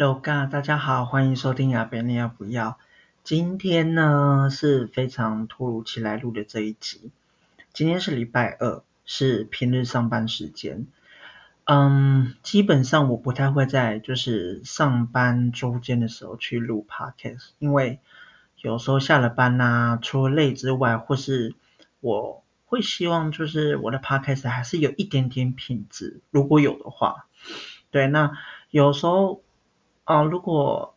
[0.00, 2.78] 大家好，欢迎收听亚贝尼亚不要。
[3.22, 7.10] 今天呢是非常突如其来录的这一集。
[7.74, 10.86] 今天是礼拜二，是平日上班时间。
[11.64, 17.98] 嗯，基本上我不太会在就是上班周间的时候去录 Podcast，因为
[18.62, 21.54] 有时候下了班呐、除了累之外，或是
[22.00, 27.26] 我会希望就是我的 Podcast 还是有一点点品质，如果有的话。
[27.90, 28.38] 对，那
[28.70, 29.42] 有时候。
[30.10, 30.96] 啊，如果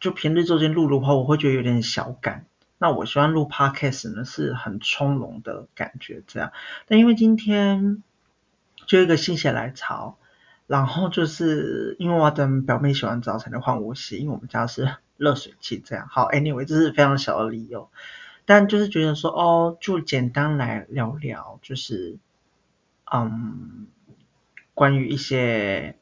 [0.00, 2.44] 就平日周间录的话，我会觉得有点小赶。
[2.76, 6.52] 那我希望录 podcast 呢，是很从容的感觉这样。
[6.86, 8.02] 但因为今天
[8.86, 10.18] 就一个心血来潮，
[10.66, 16.06] 然后就是因为我要等表妹洗完澡才能换我洗，因为我们家是热水器这样。
[16.10, 17.88] 好，anyway，这是非常小的理由。
[18.44, 22.18] 但就是觉得说，哦，就简单来聊聊，就是
[23.10, 23.86] 嗯，
[24.74, 25.96] 关于一些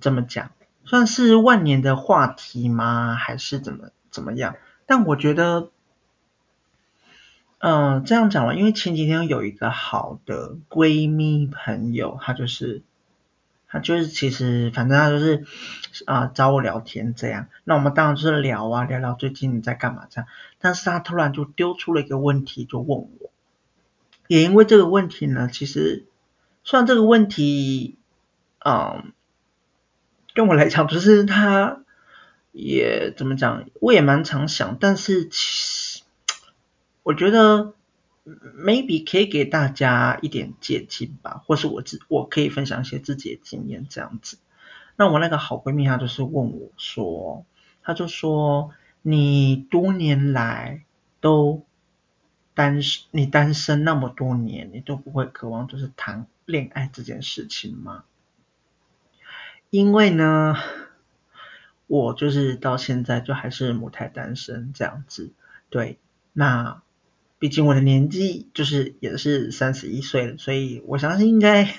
[0.00, 0.50] 怎么讲。
[0.86, 3.14] 算是万年的话题吗？
[3.14, 4.56] 还是怎么怎么样？
[4.86, 5.70] 但我觉得，
[7.58, 12.82] 嗯、呃，这样讲了，因为前几天有一个好的闺蜜朋友，她就是，
[13.68, 15.44] 她就是其实反正她就是
[16.06, 20.28] 啊、找我聊天这样，那我们当然就是聊啊聊聊最近你在干嘛这样，
[20.60, 23.08] 但是她突然就丢出了一个问题，就问我，
[24.28, 26.06] 也因为这个问题呢，其实
[26.62, 27.98] 虽然这个问题，
[28.64, 29.12] 嗯、
[30.36, 30.46] 跟。
[30.46, 31.82] 我来讲，就是他
[32.52, 36.02] 也怎么讲，我也蛮常想，但是其实
[37.02, 37.74] 我觉得
[38.24, 44.38] maybe 可以给大家一点借镜吧，或是我自我可以分享一些自己的经验这样子。
[44.96, 47.44] 那我那个好闺蜜她就是问我说，
[47.82, 48.70] 她就说
[49.02, 50.84] 你多年来
[51.20, 51.64] 都
[52.54, 58.04] 单身，你单身那么多年，你都不会渴望就是谈恋爱这件事情吗？
[59.76, 60.56] 因为呢，
[61.86, 65.32] 我就是到现在就还是母胎单身这样子，
[65.68, 65.98] 对，
[66.32, 66.80] 那
[67.38, 71.74] 毕竟我的年纪就是也是三十一岁了，所以我相信应该，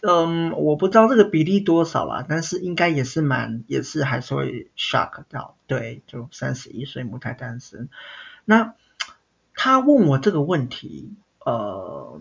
[0.00, 7.90] 嗯，我不知道这个比例多少啦，但是应该也是蛮，也是还是会 shock 到，对，就三十一岁母胎单身。
[8.46, 8.72] 那
[9.52, 11.12] 他问我这个问题，
[11.44, 12.18] 呃，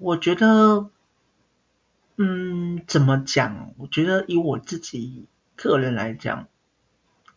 [0.00, 0.88] 我觉得。
[2.16, 3.72] 嗯，怎么讲？
[3.78, 6.48] 我觉得以我自己个人来讲，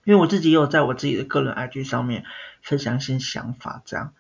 [0.04, 2.26] 因为我自己也有在我自己的个人 IG 上面
[2.62, 4.14] 分享一些想法，这样。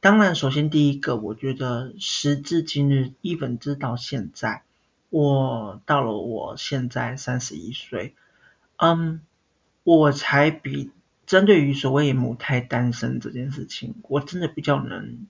[0.00, 4.62] 当然，首先第一个，我觉得时至今日，even 直到现在，
[5.10, 8.14] 我到了我现在三十一岁，
[8.76, 9.20] 嗯，
[9.84, 10.90] 我才比
[11.26, 15.26] 针对于所谓母胎单身这件事情，我真的比较能。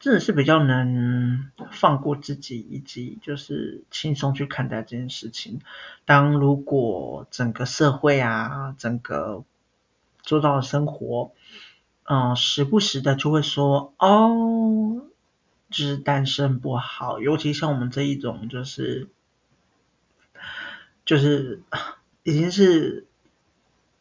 [0.00, 5.60] 真的是比较能放过自己，以及就是轻松去看待这件事情。
[6.04, 9.42] 当如果整个社会啊，整个
[10.22, 11.32] 周遭的生活，
[12.04, 15.02] 嗯、呃，时不时的就会说哦，
[15.68, 19.08] 就是单身不好，尤其像我们这一种，就是
[21.04, 21.62] 就是
[22.22, 23.04] 已经是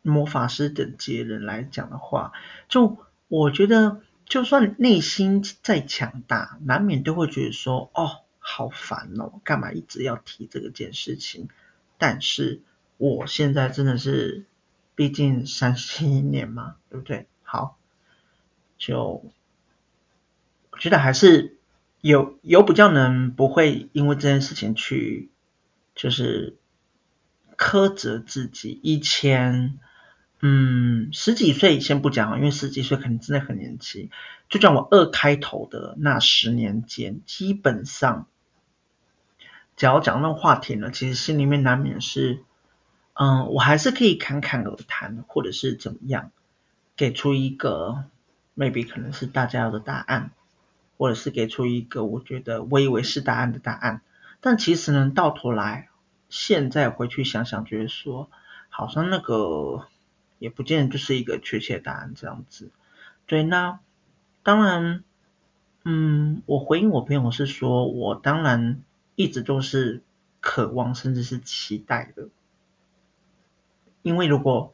[0.04, 2.34] 魔法师等级人来讲的话，
[2.68, 2.98] 就
[3.30, 4.02] 我觉得。
[4.28, 11.48] 就算内心再强大，难免都会觉得说，哦，好烦哦，干嘛一直要提这个件事情？
[11.98, 12.62] 但是
[12.98, 14.46] 我现在真的是，
[14.96, 17.28] 毕竟三十一年嘛，对不对？
[17.42, 17.78] 好，
[18.78, 19.24] 就
[20.72, 21.58] 我觉得还是
[22.02, 25.30] 有有比较能不会因为这件事情去，
[25.96, 26.58] 就是
[27.58, 28.80] 苛责自己。
[28.84, 29.80] 以前。
[30.40, 34.12] 嗯，十几岁先不讲，因为十几岁可能真的很年轻。
[34.50, 38.28] 就讲我二开头的那十年间，基本上，
[39.76, 42.44] 只要讲那话题呢，其实心里面难免是，
[43.14, 46.32] 嗯，我还是可以侃侃而谈，或者是怎么样，
[46.96, 48.04] 给出一个
[48.56, 50.30] maybe 可能是大家要的答案，
[51.00, 54.02] 或者是给出一个我觉得我以为是答案的答案。
[54.40, 55.90] 但其实呢，到头来，
[56.30, 58.30] 现在回去想想，觉得说，
[58.70, 59.88] 好像那个。
[60.40, 62.72] 也不见得就是一个确切答案这样子，
[63.26, 63.80] 对，那
[64.44, 65.04] 当然，
[65.84, 68.82] 嗯，我回应我朋友是说，我当然
[69.16, 70.04] 一直都是
[70.40, 72.30] 渴望甚至是期待的，
[74.04, 74.74] 因为如果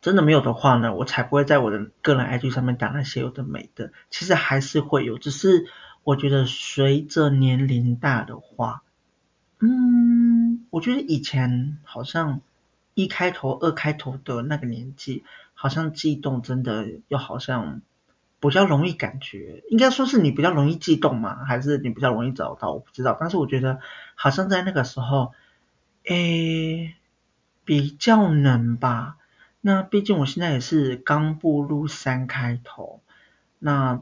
[0.00, 5.66] 真的没有的话呢，我才不会在我的个人 IG 上面打那些有的没的，其实还是会有，只是
[6.04, 8.82] 我觉得随着年龄大的话，
[9.58, 12.40] 嗯，我觉得以前好像。
[12.96, 15.22] 一开头、二开头的那个年纪，
[15.52, 17.82] 好像悸动真的又好像
[18.40, 22.72] 比较容易感觉，应该说是你比较容易悸动嘛，还是你比较容易找到？
[22.72, 23.14] 我不知道。
[23.20, 23.80] 但是我觉得
[24.14, 25.34] 好像在那个时候，
[26.04, 26.94] 诶，
[27.66, 29.18] 比较能吧。
[29.60, 33.02] 那毕竟我现在也是刚步入三开头，
[33.58, 34.00] 那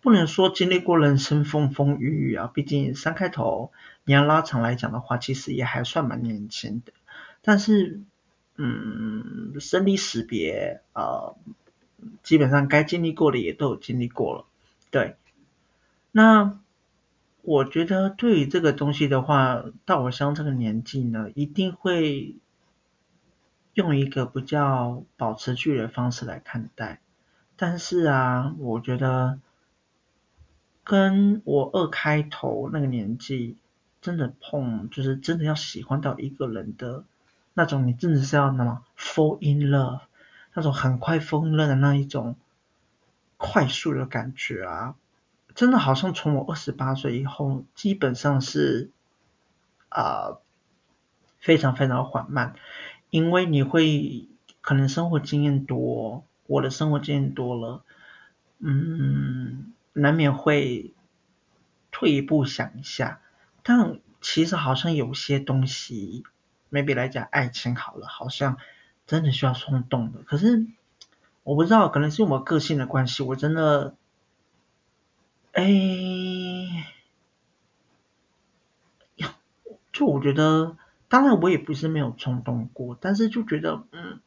[0.00, 2.50] 不能说经历过人生风风雨雨啊。
[2.52, 3.70] 毕竟三开头，
[4.02, 6.92] 你要拉长来讲的话，其实也还算蛮年轻的。
[7.48, 8.02] 但是，
[8.56, 11.02] 嗯，生离死别啊。
[11.02, 11.36] 呃
[12.22, 14.44] 基本上该经历过的也都有经历过了，
[14.90, 15.16] 对。
[16.12, 16.60] 那
[17.42, 22.36] 我觉得对于这个东西的话，到我像这个年纪呢，一定会
[23.74, 27.00] 用一个比较保持距离的方式来看待。
[27.56, 29.40] 但是啊，我觉得
[30.84, 33.56] 跟我二开头那个年纪
[34.00, 37.02] 真的碰，就是真的要喜欢到一个人的
[37.58, 40.02] 那种，你真的是要那么 fall in love。
[40.54, 42.36] 那种很快疯了的那一种
[43.36, 44.94] 快速的感觉啊，
[45.54, 48.90] 真的好像从我二十八岁以后，基本上是
[49.88, 50.38] 啊、
[51.38, 52.54] 非常非常缓慢，
[53.10, 54.28] 因为你会
[54.60, 57.82] 可能生活经验多，我的生活经验多了，
[58.58, 60.92] 嗯，难免会
[61.92, 63.20] 退一步想一下，
[63.62, 66.24] 但其实好像有些东西
[66.70, 68.58] ，maybe 来讲爱情好了，好像。
[69.06, 70.66] 真的需要冲动的，可是
[71.42, 73.94] 我不知道，可能是我个性的关系，我真的，
[75.52, 75.64] 哎，
[79.16, 79.34] 呀，
[79.94, 80.76] 就我觉得，
[81.08, 84.20] 当然我也不是没有冲动过，但是就觉得，嗯，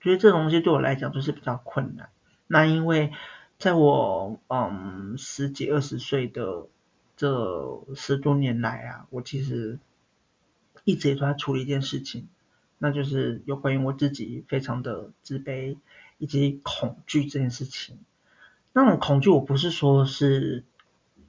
[0.00, 2.08] 觉得这东西对我来讲就是比较困难。
[2.48, 3.12] 那因为
[3.60, 6.66] 在我嗯十几二十岁的
[7.16, 9.78] 这十多年来啊，我其实。
[10.84, 12.28] 一直也都在处理一件事情，
[12.78, 15.78] 那就是有关于我自己非常的自卑
[16.18, 17.98] 以及恐惧这件事情。
[18.72, 20.62] 那种恐惧，我不是说是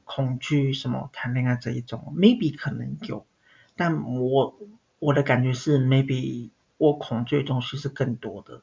[0.04, 3.26] 恐惧什么谈恋爱这一种，maybe 可能有，
[3.76, 4.56] 但我
[5.00, 8.62] 我的感觉是 maybe 我恐惧的东西是更多的。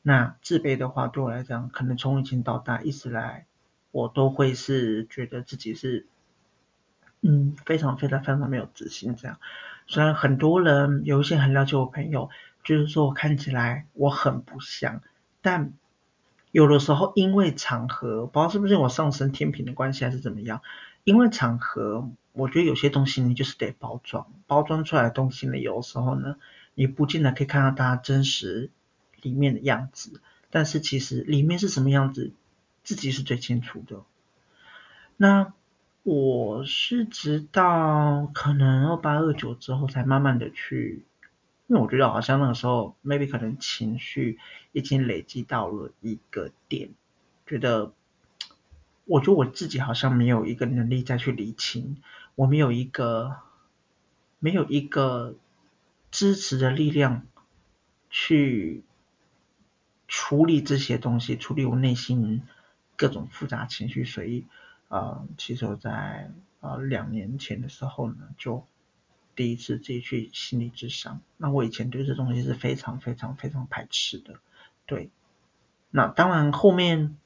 [0.00, 3.44] 那自卑的话，对我来讲，可能从以前到大一直来，
[3.90, 6.06] 我都会是觉得自己是
[7.22, 9.38] 嗯非常非常非常没有自信这样。
[9.86, 12.30] 虽然很多人有一些很了解我朋友，
[12.64, 15.02] 就是说我看起来我很不像，
[15.42, 15.72] 但
[16.52, 20.62] 有的时候因为场合，不知道是不是我上升天平的关系还是怎么样，
[21.04, 26.36] 因为场合，我觉得有些东西你就是得包装，包装出来的东西呢，有的时候呢，
[26.74, 28.70] 你不见得可以看到它真实
[29.20, 30.20] 里面的样子，
[30.50, 32.32] 但是其实里面是什么样子，
[32.84, 34.02] 自己是最清楚的。
[35.16, 35.52] 那。
[36.02, 41.04] 我是直到可能二八二九之后，才慢慢的去，
[41.66, 44.38] 因为我觉得好像那个时候，maybe 可能情绪
[44.72, 46.88] 已经累积到了一个点，
[47.46, 47.92] 觉得，
[49.04, 51.98] 我觉得我自己好像没有一个能力再去理清，
[52.34, 53.36] 我没有一个，
[54.38, 55.34] 没有一个
[56.10, 57.26] 支持的力量
[58.08, 58.82] 去
[60.08, 62.42] 处理这些东西，处理我内心
[62.96, 64.46] 各种复杂情绪，所以。
[64.90, 68.66] 呃，其实我在呃两年前的时候呢，就
[69.36, 71.20] 第一次自己去心理智商。
[71.36, 74.40] 那我以前对这东西是非常非常非常排斥的，
[74.86, 75.10] 对。
[75.92, 77.16] 那当然后面，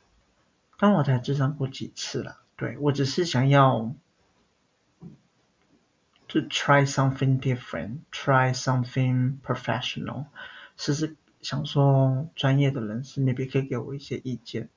[0.79, 3.95] 当我才智商过几次了，对，我只是想要
[6.29, 10.27] 就 try something different，try something professional，
[10.77, 14.69] 试试想说专业的人士那边可以给我一些意见。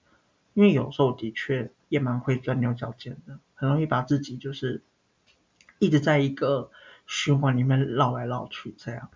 [0.54, 4.84] 因为有时候的确也蛮会钻牛角尖的，很容易把自己就是
[5.80, 6.72] 一直在一个
[7.06, 9.10] 循环里面绕来绕去这样。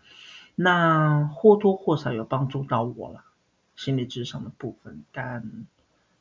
[0.55, 3.23] 那或多或少有帮助到我了，
[3.75, 5.65] 心理智商的部分，但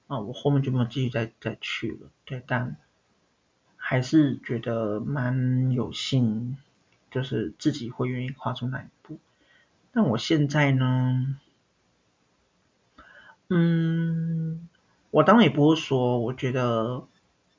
[0.07, 2.11] 啊我后面就没有继续再再去了。
[2.25, 2.77] 对，但
[3.77, 6.57] 还是觉得蛮有幸，
[7.11, 9.19] 就是自己会愿意跨出那一步。
[9.93, 11.37] 但我现在呢，
[13.49, 14.69] 嗯。
[15.11, 17.05] 我当然也不会说，我觉得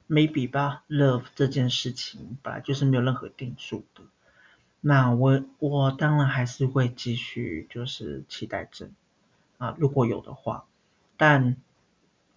[0.10, 4.04] maybe 吧，love 这件事情本来就是没有任何定数的。
[4.80, 8.90] 那我我当然还是会继续就是期待着
[9.58, 10.66] 啊，如果有的话，
[11.18, 11.58] 但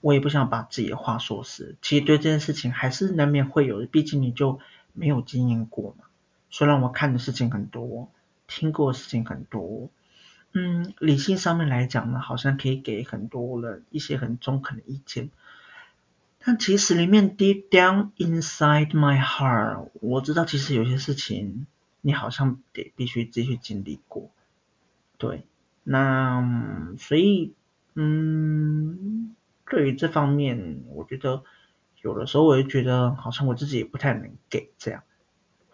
[0.01, 1.77] 我也不想把自己的话说死。
[1.81, 4.59] 其实对这件事情还是难免会有的，毕竟你就
[4.93, 6.05] 没有经验过嘛。
[6.51, 8.09] 虽然我看的事情很多，
[8.47, 9.89] 听过的事情很多。
[10.57, 15.31] 嗯，理性上面来讲呢，好像可以给很多人一些很中肯的意见，
[16.39, 21.67] 但其实里面 deep down inside my heart，我知道其实有些事情
[22.03, 24.31] 你好像得必须继续经历过，
[25.19, 25.45] 对，
[25.83, 27.53] 那所以
[27.95, 29.35] 嗯，
[29.69, 31.43] 对于这方面，我觉得
[32.01, 35.03] 有的时候我也觉得好像我自己也不太能给这样，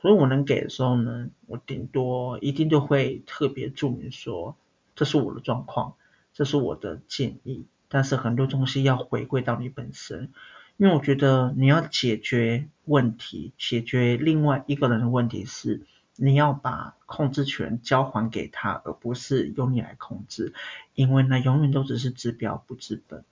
[0.00, 4.56] 所以我能给的时候呢，我顶多一定都会特别注明说，
[5.00, 5.94] 这是我的状况，
[6.34, 7.64] 这是我的建议。
[7.88, 10.30] 但是很多东西要回归到你本身，
[10.76, 20.52] 因为我觉得你要解决问题，解决另外一个人的问题是，你要把控制权交还给他，而不是由你来控制，
[20.94, 23.24] 因为那永远都只是治标不治本。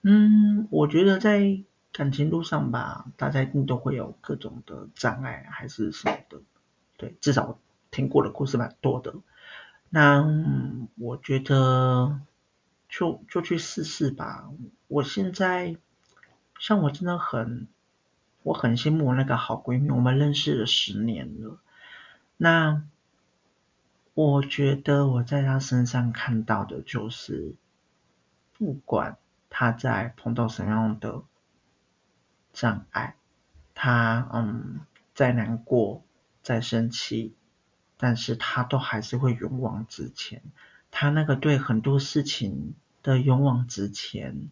[0.00, 1.60] 嗯，我觉得在
[1.92, 6.40] 感情路上吧，大家一定都会有各种的障碍，还是什么的。
[6.96, 7.58] 对，至少
[7.90, 9.12] 听过的故事蛮多的。
[9.94, 10.26] 那，
[10.96, 12.20] 我觉得
[12.88, 14.50] 就就去试试吧。
[14.88, 15.76] 我现在，
[16.58, 17.68] 像我真的很，
[18.42, 21.60] 我很羡慕我那个好闺蜜，我们认识了十年了。
[22.36, 22.82] 那，
[24.14, 27.54] 我觉得我在她身上看到的就是，
[28.58, 29.16] 不管。
[29.56, 31.22] 他在碰到什么样的
[32.52, 33.14] 障碍，
[33.72, 34.80] 他嗯，
[35.14, 36.02] 再难过，
[36.42, 37.36] 再生气，
[38.04, 40.42] 但是他都还是会勇往直前。
[40.90, 44.50] 他那个对很多事情的勇往直前，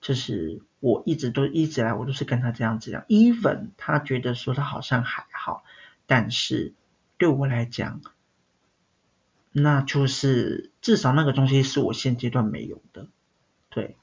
[0.00, 3.02] 就是我一直都一直来，我都是跟他这样子讲。
[3.08, 5.64] Even 他觉得说他好像还好，
[6.06, 6.72] 但是
[7.18, 8.00] 对我来讲，
[9.52, 13.06] 那就是至少那个东西是我现阶段没有的，
[13.68, 13.96] 对。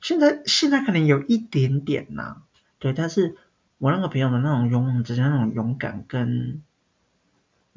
[0.00, 2.40] 现在现在可能有一点点呐、
[2.78, 3.36] 对，但是
[3.76, 6.62] 我那个朋友的那种勇往直前、那种勇敢跟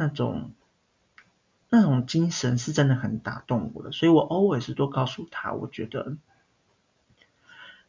[0.01, 0.51] 那种
[1.69, 6.17] 那种精神是真的很打动我的，所以我 always 都告诉他，我觉得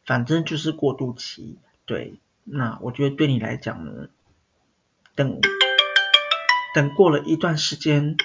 [0.05, 4.09] 反正就是过渡期，对，那我觉得对你来讲呢，
[5.15, 5.41] 等
[6.75, 8.15] 等过了一段时间，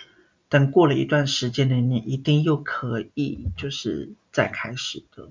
[0.50, 5.30] 等过了一段时间的，你一定又可以就是再开始的。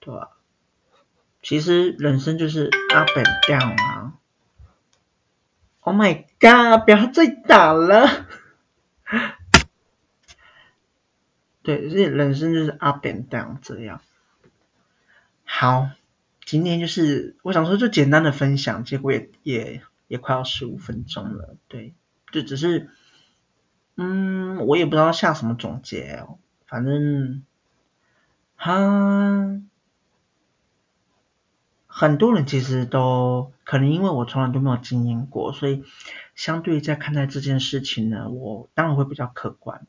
[0.00, 0.30] 对吧？
[1.42, 4.14] 其实人生就是 up and down 啊。
[5.88, 6.84] Oh my god！
[6.84, 8.26] 不要再打了。
[11.62, 14.02] 对，所以人生就是 up and down 这样。
[15.44, 15.88] 好，
[16.44, 21.56] 今天就是我想说就简单的分享，结果也也也快要十五分钟了。
[21.68, 21.94] 对，
[22.32, 22.90] 就只是，
[23.96, 27.42] 嗯，我也不知道下什么总结哦，反正，
[28.56, 29.62] 哈。
[31.98, 35.82] 很多人其实都可能因为我从来都没有经验过，所以
[36.36, 39.84] 相对在看待这件事情呢，我当然会比较客观，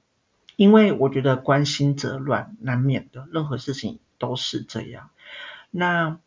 [0.56, 5.12] 因为我觉得关心则乱，难免的，任何事情都是这样。
[5.70, 6.18] 那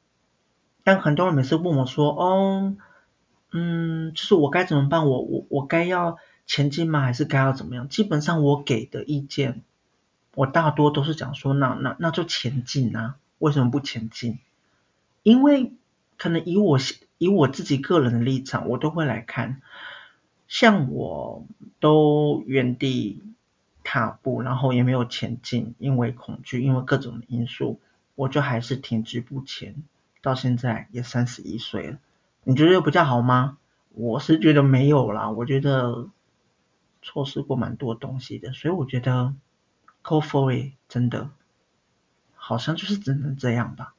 [0.85, 2.77] 但很多人每次问我说，哦，
[3.51, 5.09] 嗯，就是我该怎么办？
[5.09, 7.01] 我我我该要前进吗？
[7.01, 7.89] 还是该要怎么样？
[7.89, 9.65] 基本上我给的意见，
[10.37, 14.39] 我大多都是讲说，那那那就前进啊，为什么不前进？
[15.23, 15.73] 因为
[16.17, 16.79] 可能以我
[17.19, 19.63] 以我自己个人的立场，我都会来看，
[20.49, 21.47] 像我
[21.81, 23.23] 都原地
[23.85, 27.81] 踏步，然后也没有前进，因为恐惧，因为各种因素，
[28.15, 29.83] 我就还是停滞不前，
[30.21, 31.99] 到现在也三十一岁了。
[32.45, 33.59] 你觉得比较好吗？
[33.95, 36.09] 我是觉得没有啦，我觉得
[37.03, 39.35] 错失过蛮多东西的，所以我觉得
[40.03, 41.31] go for it 真的
[42.35, 43.95] 好像就是只能这样吧。